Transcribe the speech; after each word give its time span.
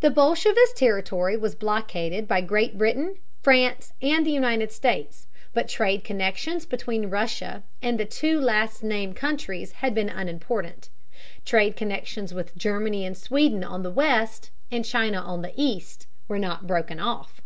The 0.00 0.10
bolshevist 0.10 0.76
territory 0.76 1.38
was 1.38 1.54
blockaded 1.54 2.28
by 2.28 2.42
Great 2.42 2.76
Britain, 2.76 3.16
France, 3.40 3.94
and 4.02 4.26
the 4.26 4.30
United 4.30 4.70
States, 4.70 5.26
but 5.54 5.70
trade 5.70 6.04
connections 6.04 6.66
between 6.66 7.08
Russia 7.08 7.62
and 7.80 7.98
the 7.98 8.04
two 8.04 8.38
last 8.38 8.82
named 8.82 9.16
countries 9.16 9.72
had 9.72 9.94
been 9.94 10.10
unimportant. 10.10 10.90
Trade 11.46 11.76
connections 11.76 12.34
with 12.34 12.54
Germany 12.58 13.06
and 13.06 13.16
Sweden 13.16 13.64
on 13.64 13.82
the 13.82 13.90
west, 13.90 14.50
and 14.70 14.84
China 14.84 15.18
on 15.22 15.40
the 15.40 15.54
east, 15.56 16.08
were 16.28 16.38
not 16.38 16.66
broken 16.66 17.00
off. 17.00 17.40